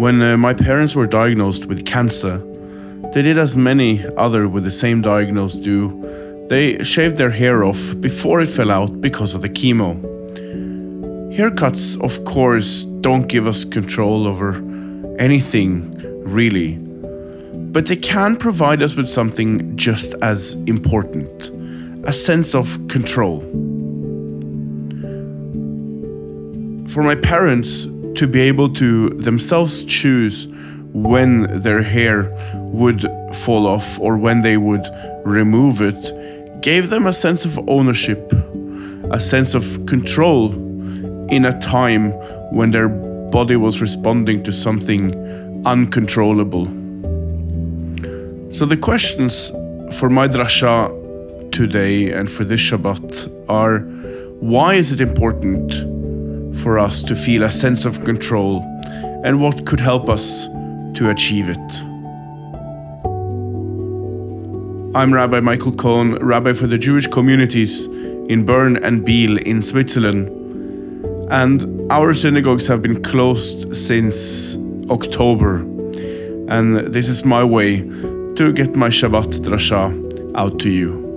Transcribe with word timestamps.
When 0.00 0.22
uh, 0.22 0.38
my 0.38 0.54
parents 0.54 0.94
were 0.94 1.06
diagnosed 1.06 1.66
with 1.66 1.84
cancer, 1.84 2.38
they 3.12 3.20
did 3.20 3.36
as 3.36 3.54
many 3.54 4.02
other 4.16 4.48
with 4.48 4.64
the 4.64 4.70
same 4.70 5.02
diagnosis 5.02 5.60
do. 5.60 6.46
They 6.48 6.82
shaved 6.82 7.18
their 7.18 7.28
hair 7.28 7.64
off 7.64 8.00
before 8.00 8.40
it 8.40 8.48
fell 8.48 8.70
out 8.70 9.02
because 9.02 9.34
of 9.34 9.42
the 9.42 9.50
chemo. 9.50 10.00
Haircuts, 11.36 12.00
of 12.00 12.24
course, 12.24 12.84
don't 13.02 13.28
give 13.28 13.46
us 13.46 13.66
control 13.66 14.26
over 14.26 14.54
anything, 15.18 15.92
really. 16.24 16.78
But 17.70 17.84
they 17.84 17.96
can 17.96 18.36
provide 18.36 18.82
us 18.82 18.96
with 18.96 19.06
something 19.06 19.76
just 19.76 20.14
as 20.22 20.54
important 20.66 21.50
a 22.08 22.14
sense 22.14 22.54
of 22.54 22.88
control. 22.88 23.40
For 26.88 27.02
my 27.02 27.16
parents 27.16 27.86
to 28.14 28.26
be 28.26 28.40
able 28.40 28.72
to 28.74 29.10
themselves 29.10 29.84
choose 29.84 30.48
when 30.92 31.60
their 31.60 31.82
hair 31.82 32.32
would 32.54 33.06
fall 33.32 33.66
off 33.66 33.98
or 34.00 34.16
when 34.16 34.42
they 34.42 34.56
would 34.56 34.84
remove 35.24 35.80
it 35.80 36.60
gave 36.62 36.90
them 36.90 37.06
a 37.06 37.12
sense 37.12 37.44
of 37.44 37.58
ownership, 37.68 38.32
a 39.10 39.20
sense 39.20 39.54
of 39.54 39.86
control 39.86 40.52
in 41.30 41.44
a 41.44 41.58
time 41.60 42.10
when 42.52 42.70
their 42.70 42.88
body 42.88 43.56
was 43.56 43.80
responding 43.80 44.42
to 44.42 44.52
something 44.52 45.14
uncontrollable. 45.64 46.66
So 48.52 48.66
the 48.66 48.76
questions 48.76 49.50
for 49.98 50.10
my 50.10 50.26
drasha 50.26 50.90
today 51.52 52.12
and 52.12 52.30
for 52.30 52.44
this 52.44 52.60
Shabbat 52.60 53.48
are 53.48 53.80
why 54.40 54.74
is 54.74 54.90
it 54.92 55.00
important 55.00 55.89
for 56.60 56.78
us 56.78 57.02
to 57.02 57.14
feel 57.14 57.42
a 57.44 57.50
sense 57.50 57.84
of 57.84 58.04
control 58.04 58.62
and 59.24 59.40
what 59.40 59.66
could 59.66 59.80
help 59.80 60.08
us 60.08 60.46
to 60.94 61.10
achieve 61.10 61.48
it? 61.48 61.72
I'm 64.94 65.12
Rabbi 65.14 65.40
Michael 65.40 65.72
Cohen, 65.72 66.16
Rabbi 66.16 66.52
for 66.52 66.66
the 66.66 66.78
Jewish 66.78 67.06
communities 67.06 67.84
in 68.28 68.44
Bern 68.44 68.76
and 68.76 69.04
Biel 69.04 69.38
in 69.38 69.62
Switzerland. 69.62 70.28
And 71.30 71.90
our 71.92 72.12
synagogues 72.12 72.66
have 72.66 72.82
been 72.82 73.02
closed 73.02 73.76
since 73.76 74.56
October. 74.90 75.58
And 76.48 76.92
this 76.92 77.08
is 77.08 77.24
my 77.24 77.44
way 77.44 77.82
to 78.34 78.52
get 78.52 78.74
my 78.74 78.88
Shabbat 78.88 79.40
drasha 79.40 80.34
out 80.34 80.58
to 80.60 80.70
you. 80.70 81.09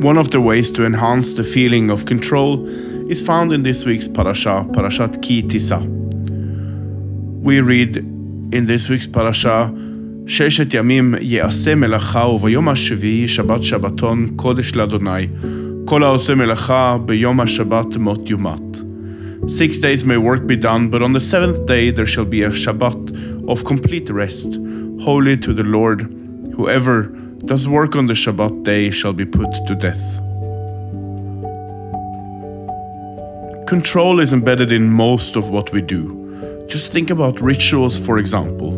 One 0.00 0.18
of 0.18 0.30
the 0.30 0.40
ways 0.40 0.70
to 0.72 0.84
enhance 0.84 1.34
the 1.34 1.44
feeling 1.44 1.90
of 1.90 2.04
control 2.04 2.66
is 3.10 3.22
found 3.22 3.52
in 3.52 3.62
this 3.62 3.84
week's 3.84 4.08
parasha, 4.08 4.64
Parashat 4.72 5.22
Ki 5.22 5.42
Tisa. 5.42 5.80
We 7.42 7.60
read 7.60 7.96
in 8.52 8.66
this 8.66 8.88
week's 8.88 9.06
parasha, 9.06 9.70
ששת 10.26 10.74
ימים 10.74 11.14
יעשה 11.20 11.74
מלאכה 11.74 12.26
וביום 12.28 12.68
השביעי 12.68 13.28
שבת 13.28 13.62
שבתון 13.62 14.28
קודש 14.36 14.74
לאדוני 14.74 15.26
כל 15.84 16.02
העושה 16.02 16.34
מלאכה 16.34 16.98
ביום 17.06 17.40
השבת 17.40 17.96
מות 17.96 18.30
יומת. 18.30 18.76
Six 19.46 19.78
days 19.78 20.04
may 20.04 20.16
work 20.16 20.46
be 20.46 20.56
done, 20.56 20.88
but 20.88 21.02
on 21.02 21.12
the 21.12 21.20
seventh 21.20 21.66
day 21.66 21.90
there 21.90 22.06
shall 22.06 22.24
be 22.24 22.42
a 22.42 22.50
Shabbat 22.50 23.02
of 23.46 23.64
complete 23.64 24.08
rest, 24.08 24.58
holy 25.00 25.36
to 25.36 25.52
the 25.52 25.62
Lord. 25.62 26.00
Whoever 26.56 27.10
does 27.45 27.67
work 27.67 27.95
on 27.95 28.05
the 28.05 28.13
Shabbat 28.13 28.63
day 28.63 28.91
shall 28.91 29.13
be 29.13 29.25
put 29.25 29.51
to 29.67 29.75
death. 29.75 30.17
Control 33.67 34.19
is 34.19 34.33
embedded 34.33 34.71
in 34.71 34.89
most 34.89 35.35
of 35.35 35.49
what 35.49 35.71
we 35.71 35.81
do. 35.81 36.65
Just 36.67 36.91
think 36.91 37.09
about 37.09 37.39
rituals, 37.41 37.99
for 37.99 38.17
example. 38.17 38.71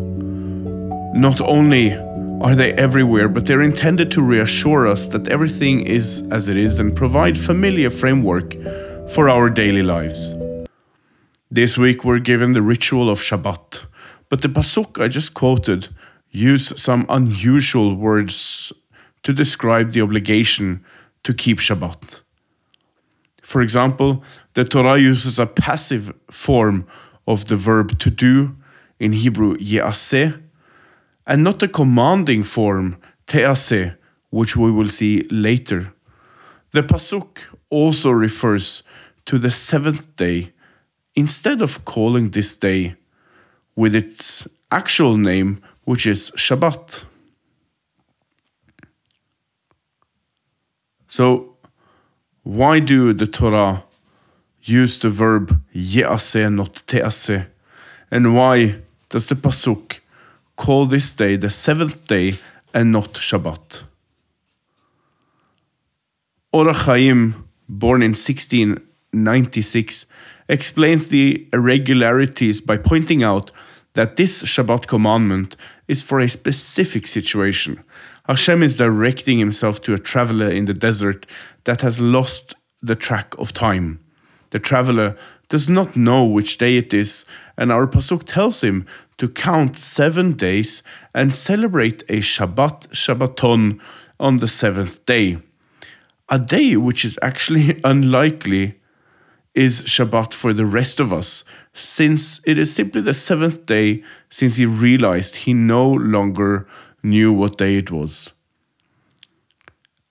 Not 1.14 1.40
only 1.40 1.94
are 2.42 2.54
they 2.54 2.72
everywhere, 2.74 3.28
but 3.28 3.46
they're 3.46 3.62
intended 3.62 4.10
to 4.10 4.22
reassure 4.22 4.86
us 4.86 5.06
that 5.06 5.28
everything 5.28 5.86
is 5.86 6.22
as 6.30 6.48
it 6.48 6.56
is 6.56 6.78
and 6.78 6.96
provide 6.96 7.38
familiar 7.38 7.90
framework 7.90 8.54
for 9.08 9.28
our 9.28 9.48
daily 9.48 9.82
lives. 9.82 10.34
This 11.50 11.76
week 11.76 12.04
we're 12.04 12.18
given 12.18 12.52
the 12.52 12.62
ritual 12.62 13.10
of 13.10 13.20
Shabbat, 13.20 13.84
but 14.28 14.42
the 14.42 14.48
pasuk 14.48 15.02
I 15.02 15.08
just 15.08 15.34
quoted 15.34 15.88
use 16.32 16.72
some 16.80 17.06
unusual 17.08 17.94
words 17.94 18.72
to 19.22 19.32
describe 19.32 19.92
the 19.92 20.00
obligation 20.00 20.84
to 21.22 21.32
keep 21.32 21.58
Shabbat. 21.58 22.22
For 23.42 23.62
example, 23.62 24.24
the 24.54 24.64
Torah 24.64 24.98
uses 24.98 25.38
a 25.38 25.46
passive 25.46 26.12
form 26.30 26.86
of 27.26 27.46
the 27.46 27.56
verb 27.56 27.98
to 28.00 28.10
do, 28.10 28.56
in 28.98 29.12
Hebrew 29.12 29.56
ye'aseh, 29.58 30.40
and 31.26 31.42
not 31.42 31.58
the 31.58 31.68
commanding 31.68 32.44
form 32.44 32.96
te'aseh, 33.26 33.96
which 34.30 34.56
we 34.56 34.70
will 34.70 34.88
see 34.88 35.26
later. 35.30 35.92
The 36.70 36.82
pasuk 36.82 37.38
also 37.68 38.10
refers 38.10 38.82
to 39.26 39.38
the 39.38 39.50
seventh 39.50 40.14
day 40.16 40.52
instead 41.14 41.62
of 41.62 41.84
calling 41.84 42.30
this 42.30 42.56
day 42.56 42.94
with 43.76 43.94
its 43.94 44.46
actual 44.70 45.16
name 45.16 45.60
which 45.84 46.06
is 46.06 46.30
Shabbat. 46.36 47.04
So, 51.08 51.56
why 52.42 52.78
do 52.80 53.12
the 53.12 53.26
Torah 53.26 53.84
use 54.62 54.98
the 54.98 55.10
verb 55.10 55.60
ye'aseh, 55.72 56.52
not 56.52 56.82
te'aseh? 56.86 57.46
And 58.10 58.34
why 58.34 58.76
does 59.08 59.26
the 59.26 59.34
Pasuk 59.34 60.00
call 60.56 60.86
this 60.86 61.12
day 61.12 61.36
the 61.36 61.50
seventh 61.50 62.06
day 62.06 62.38
and 62.72 62.92
not 62.92 63.14
Shabbat? 63.14 63.82
Or 66.52 66.66
HaChaim, 66.66 67.34
born 67.68 68.02
in 68.02 68.10
1696, 68.10 70.06
explains 70.48 71.08
the 71.08 71.48
irregularities 71.52 72.60
by 72.60 72.76
pointing 72.76 73.22
out 73.22 73.50
that 73.94 74.16
this 74.16 74.42
Shabbat 74.42 74.86
commandment 74.86 75.56
is 75.88 76.02
for 76.02 76.20
a 76.20 76.28
specific 76.28 77.06
situation. 77.06 77.82
Hashem 78.26 78.62
is 78.62 78.76
directing 78.76 79.38
himself 79.38 79.82
to 79.82 79.94
a 79.94 79.98
traveler 79.98 80.48
in 80.48 80.66
the 80.66 80.74
desert 80.74 81.26
that 81.64 81.82
has 81.82 82.00
lost 82.00 82.54
the 82.80 82.96
track 82.96 83.34
of 83.38 83.52
time. 83.52 84.00
The 84.50 84.58
traveler 84.58 85.16
does 85.48 85.68
not 85.68 85.96
know 85.96 86.24
which 86.24 86.58
day 86.58 86.76
it 86.76 86.94
is, 86.94 87.24
and 87.56 87.70
our 87.72 87.86
Pasuk 87.86 88.24
tells 88.24 88.62
him 88.62 88.86
to 89.18 89.28
count 89.28 89.76
seven 89.76 90.32
days 90.32 90.82
and 91.14 91.34
celebrate 91.34 92.02
a 92.08 92.20
Shabbat 92.20 92.88
Shabbaton 92.88 93.80
on 94.18 94.38
the 94.38 94.48
seventh 94.48 95.04
day. 95.04 95.38
A 96.28 96.38
day 96.38 96.76
which 96.76 97.04
is 97.04 97.18
actually 97.22 97.80
unlikely 97.84 98.80
is 99.54 99.82
Shabbat 99.82 100.32
for 100.32 100.52
the 100.52 100.64
rest 100.64 101.00
of 101.00 101.12
us, 101.12 101.44
since 101.74 102.40
it 102.46 102.58
is 102.58 102.74
simply 102.74 103.00
the 103.00 103.14
seventh 103.14 103.66
day 103.66 104.02
since 104.30 104.56
he 104.56 104.66
realized 104.66 105.36
he 105.36 105.54
no 105.54 105.88
longer 105.90 106.66
knew 107.02 107.32
what 107.32 107.58
day 107.58 107.76
it 107.76 107.90
was. 107.90 108.32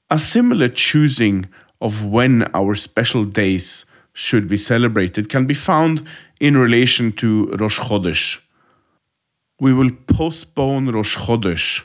A 0.09 0.19
similar 0.19 0.67
choosing 0.67 1.47
of 1.79 2.05
when 2.05 2.43
our 2.53 2.75
special 2.75 3.23
days 3.23 3.85
should 4.13 4.47
be 4.47 4.57
celebrated 4.57 5.29
can 5.29 5.45
be 5.45 5.53
found 5.53 6.05
in 6.39 6.57
relation 6.57 7.11
to 7.13 7.47
Rosh 7.59 7.79
Chodesh. 7.79 8.39
We 9.59 9.73
will 9.73 9.91
postpone 10.07 10.89
Rosh 10.89 11.17
Chodesh 11.17 11.83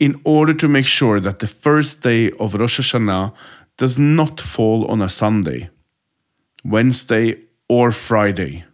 in 0.00 0.20
order 0.24 0.54
to 0.54 0.68
make 0.68 0.86
sure 0.86 1.20
that 1.20 1.38
the 1.38 1.46
first 1.46 2.02
day 2.02 2.30
of 2.32 2.54
Rosh 2.54 2.80
Hashanah 2.80 3.32
does 3.76 3.98
not 3.98 4.40
fall 4.40 4.86
on 4.86 5.02
a 5.02 5.08
Sunday. 5.08 5.70
Wednesday, 6.64 7.38
or 7.68 7.92
Friday. 7.92 8.64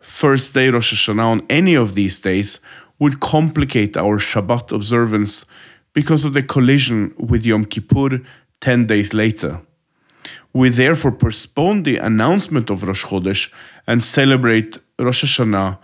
First 0.00 0.54
day 0.54 0.70
Rosh 0.70 0.94
Hashanah 0.94 1.24
on 1.24 1.46
any 1.50 1.74
of 1.74 1.94
these 1.94 2.18
days 2.18 2.60
would 2.98 3.20
complicate 3.20 3.96
our 3.96 4.18
Shabbat 4.18 4.72
observance 4.72 5.44
because 5.92 6.24
of 6.24 6.32
the 6.32 6.42
collision 6.42 7.14
with 7.18 7.44
Yom 7.44 7.64
Kippur 7.64 8.20
10 8.60 8.86
days 8.86 9.12
later. 9.14 9.60
We 10.52 10.70
therefore 10.70 11.12
postpone 11.12 11.82
the 11.82 11.98
announcement 11.98 12.70
of 12.70 12.82
Rosh 12.82 13.04
Chodesh 13.04 13.52
and 13.86 14.02
celebrate 14.02 14.78
Rosh 14.98 15.24
Hashanah 15.24 15.78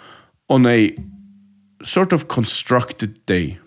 on 0.49 0.67
a 0.67 0.97
sort 1.83 2.13
of 2.13 2.29
constructed 2.29 3.25
day. 3.27 3.59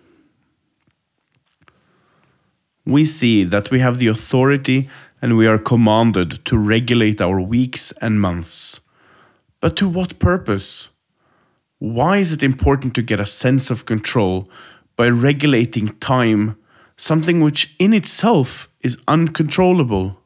We 2.85 3.05
see 3.05 3.43
that 3.43 3.69
we 3.69 3.79
have 3.79 3.99
the 3.99 4.07
authority 4.07 4.89
and 5.21 5.37
we 5.37 5.47
are 5.47 5.57
commanded 5.57 6.43
to 6.45 6.57
regulate 6.57 7.21
our 7.21 7.39
weeks 7.39 7.91
and 8.01 8.21
months. 8.21 8.79
But 9.59 9.75
to 9.77 9.87
what 9.87 10.19
purpose? 10.19 10.89
Why 11.79 12.17
is 12.17 12.31
it 12.31 12.43
important 12.43 12.93
to 12.95 13.01
get 13.01 13.19
a 13.19 13.25
sense 13.25 13.69
of 13.71 13.85
control 13.85 14.49
by 14.95 15.09
regulating 15.09 15.89
time 15.99 16.57
something 16.97 17.41
which 17.41 17.75
in 17.79 17.93
itself 17.93 18.67
is 18.81 18.97
uncontrollable. 19.07 20.19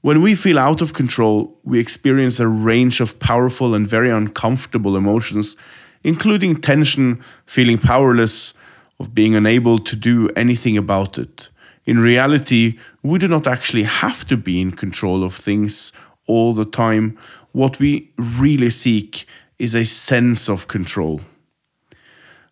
When 0.00 0.22
we 0.22 0.34
feel 0.34 0.58
out 0.58 0.80
of 0.80 0.92
control, 0.92 1.58
we 1.64 1.80
experience 1.80 2.38
a 2.38 2.46
range 2.46 3.00
of 3.00 3.18
powerful 3.18 3.74
and 3.74 3.86
very 3.86 4.10
uncomfortable 4.10 4.96
emotions, 4.96 5.56
including 6.02 6.60
tension, 6.60 7.22
feeling 7.46 7.78
powerless, 7.78 8.54
of 9.00 9.14
being 9.14 9.34
unable 9.34 9.78
to 9.78 9.96
do 9.96 10.28
anything 10.36 10.76
about 10.76 11.18
it. 11.18 11.48
In 11.86 11.98
reality, 11.98 12.78
we 13.02 13.18
do 13.18 13.28
not 13.28 13.46
actually 13.46 13.82
have 13.82 14.26
to 14.28 14.36
be 14.36 14.60
in 14.60 14.72
control 14.72 15.22
of 15.22 15.34
things 15.34 15.92
all 16.26 16.54
the 16.54 16.64
time. 16.64 17.18
What 17.52 17.78
we 17.78 18.10
really 18.16 18.70
seek 18.70 19.26
is 19.58 19.74
a 19.74 19.84
sense 19.84 20.48
of 20.48 20.66
control. 20.66 21.20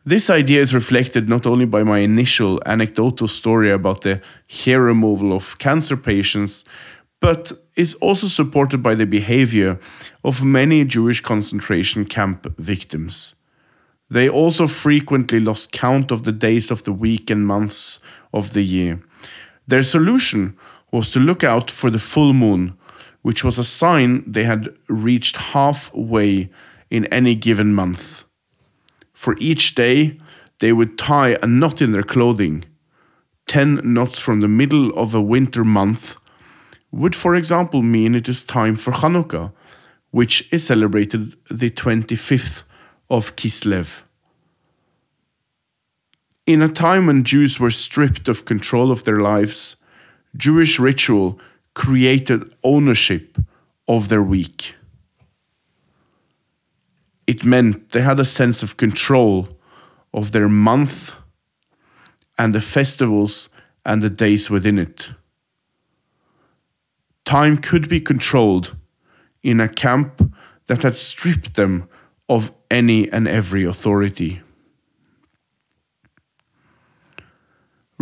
This 0.04 0.28
idea 0.28 0.60
is 0.60 0.74
reflected 0.74 1.28
not 1.28 1.46
only 1.46 1.64
by 1.64 1.84
my 1.84 1.98
initial 1.98 2.60
anecdotal 2.66 3.28
story 3.28 3.70
about 3.70 4.00
the 4.00 4.20
hair 4.48 4.82
removal 4.82 5.32
of 5.32 5.58
cancer 5.58 5.96
patients, 5.96 6.64
but 7.20 7.52
is 7.76 7.94
also 7.94 8.26
supported 8.26 8.82
by 8.82 8.96
the 8.96 9.06
behavior 9.06 9.78
of 10.24 10.42
many 10.42 10.84
Jewish 10.84 11.20
concentration 11.20 12.04
camp 12.04 12.52
victims. 12.58 13.36
They 14.10 14.28
also 14.28 14.66
frequently 14.66 15.40
lost 15.40 15.70
count 15.70 16.10
of 16.10 16.24
the 16.24 16.32
days 16.32 16.70
of 16.70 16.82
the 16.82 16.92
week 16.92 17.30
and 17.30 17.46
months 17.46 18.00
of 18.34 18.52
the 18.52 18.62
year. 18.62 19.00
Their 19.72 19.82
solution 19.82 20.54
was 20.90 21.10
to 21.12 21.18
look 21.18 21.42
out 21.42 21.70
for 21.70 21.88
the 21.88 21.98
full 21.98 22.34
moon, 22.34 22.76
which 23.22 23.42
was 23.42 23.56
a 23.56 23.64
sign 23.64 24.22
they 24.30 24.44
had 24.44 24.68
reached 24.86 25.36
halfway 25.54 26.50
in 26.90 27.06
any 27.06 27.34
given 27.34 27.72
month. 27.72 28.24
For 29.14 29.34
each 29.38 29.74
day, 29.74 30.18
they 30.58 30.74
would 30.74 30.98
tie 30.98 31.38
a 31.42 31.46
knot 31.46 31.80
in 31.80 31.92
their 31.92 32.02
clothing. 32.02 32.66
Ten 33.46 33.80
knots 33.82 34.18
from 34.18 34.40
the 34.40 34.54
middle 34.60 34.90
of 34.90 35.14
a 35.14 35.22
winter 35.22 35.64
month 35.64 36.16
would, 36.90 37.16
for 37.16 37.34
example, 37.34 37.80
mean 37.80 38.14
it 38.14 38.28
is 38.28 38.44
time 38.44 38.76
for 38.76 38.92
Hanukkah, 38.92 39.54
which 40.10 40.52
is 40.52 40.66
celebrated 40.66 41.34
the 41.50 41.70
25th 41.70 42.64
of 43.08 43.36
Kislev. 43.36 44.02
In 46.46 46.60
a 46.60 46.68
time 46.68 47.06
when 47.06 47.24
Jews 47.24 47.60
were 47.60 47.70
stripped 47.70 48.28
of 48.28 48.44
control 48.44 48.90
of 48.90 49.04
their 49.04 49.18
lives, 49.18 49.76
Jewish 50.36 50.78
ritual 50.78 51.38
created 51.74 52.54
ownership 52.62 53.38
of 53.86 54.08
their 54.08 54.22
week 54.22 54.74
it 57.26 57.44
meant 57.44 57.90
they 57.92 58.02
had 58.02 58.20
a 58.20 58.24
sense 58.24 58.62
of 58.62 58.76
control 58.76 59.48
of 60.12 60.32
their 60.32 60.48
month 60.48 61.14
and 62.38 62.54
the 62.54 62.60
festivals 62.60 63.48
and 63.84 64.02
the 64.02 64.10
days 64.10 64.50
within 64.50 64.78
it. 64.78 65.12
Time 67.24 67.56
could 67.56 67.88
be 67.88 68.00
controlled 68.00 68.76
in 69.42 69.60
a 69.60 69.68
camp 69.68 70.34
that 70.66 70.82
had 70.82 70.94
stripped 70.94 71.54
them 71.54 71.88
of 72.28 72.52
any 72.70 73.10
and 73.10 73.28
every 73.28 73.64
authority. 73.64 74.42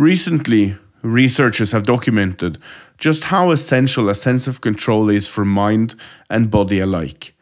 Recently, 0.01 0.77
researchers 1.03 1.73
have 1.73 1.83
documented 1.83 2.57
just 2.97 3.25
how 3.25 3.51
essential 3.51 4.09
a 4.09 4.15
sense 4.15 4.47
of 4.47 4.59
control 4.59 5.11
is 5.11 5.27
for 5.27 5.45
mind 5.45 5.93
and 6.27 6.49
body 6.49 6.79
alike. 6.79 7.35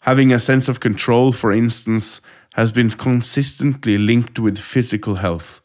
Having 0.00 0.32
a 0.32 0.38
sense 0.38 0.66
of 0.66 0.80
control, 0.80 1.30
for 1.30 1.52
instance, 1.52 2.22
has 2.54 2.72
been 2.72 2.88
consistently 2.88 3.98
linked 3.98 4.38
with 4.38 4.56
physical 4.56 5.16
health. 5.16 5.60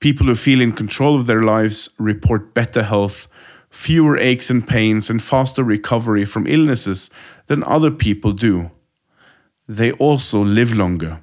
People 0.00 0.26
who 0.26 0.34
feel 0.34 0.60
in 0.60 0.72
control 0.72 1.16
of 1.16 1.24
their 1.24 1.42
lives 1.42 1.88
report 1.98 2.52
better 2.52 2.82
health, 2.82 3.26
fewer 3.70 4.18
aches 4.18 4.50
and 4.50 4.68
pains, 4.68 5.08
and 5.08 5.22
faster 5.22 5.64
recovery 5.64 6.26
from 6.26 6.46
illnesses 6.46 7.08
than 7.46 7.64
other 7.64 7.90
people 7.90 8.32
do. 8.32 8.70
They 9.66 9.92
also 9.92 10.44
live 10.44 10.74
longer. 10.74 11.22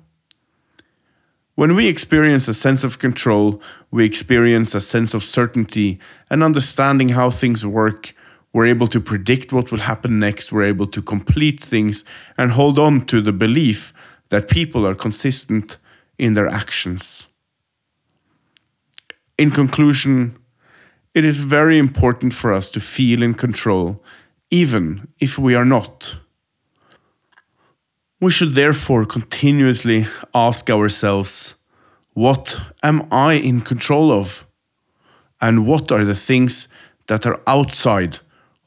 When 1.57 1.75
we 1.75 1.87
experience 1.87 2.47
a 2.47 2.53
sense 2.53 2.83
of 2.83 2.99
control, 2.99 3.59
we 3.89 4.05
experience 4.05 4.75
a 4.75 4.79
sense 4.79 5.15
of 5.15 5.23
certainty 5.23 5.99
and 6.29 6.43
understanding 6.43 7.09
how 7.09 7.31
things 7.31 7.65
work 7.65 8.13
we're 8.53 8.67
able 8.67 8.85
to 8.89 9.01
predict 9.01 9.51
what 9.51 9.71
will 9.71 9.79
happen 9.79 10.19
next. 10.19 10.51
We're 10.51 10.65
able 10.65 10.85
to 10.85 11.01
complete 11.01 11.59
things 11.59 12.05
and 12.37 12.51
hold 12.51 12.77
on 12.77 13.01
to 13.07 13.21
the 13.21 13.33
belief 13.33 13.91
that 14.29 14.49
people 14.49 14.85
are 14.85 14.93
consistent 14.93 15.77
in 16.19 16.35
their 16.35 16.47
actions. 16.47 17.27
In 19.39 19.49
conclusion, 19.49 20.37
it 21.15 21.25
is 21.25 21.39
very 21.39 21.79
important 21.79 22.35
for 22.35 22.53
us 22.53 22.69
to 22.69 22.79
feel 22.79 23.23
in 23.23 23.33
control, 23.33 24.03
even 24.51 25.07
if 25.19 25.39
we 25.39 25.55
are 25.55 25.65
not. 25.65 26.17
We 28.19 28.31
should 28.31 28.53
therefore 28.53 29.05
continuously 29.05 30.07
ask 30.33 30.69
ourselves 30.69 31.53
what 32.13 32.59
am 32.81 33.07
I 33.11 33.33
in 33.33 33.61
control 33.61 34.11
of? 34.11 34.45
And 35.39 35.67
what 35.67 35.91
are 35.91 36.03
the 36.03 36.15
things 36.15 36.67
that 37.07 37.25
are 37.25 37.39
outside 37.47 38.19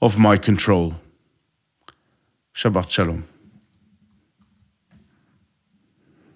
of 0.02 0.18
my 0.18 0.36
control. 0.36 0.94
Shabbat 2.54 2.90
Shalom. 2.90 3.29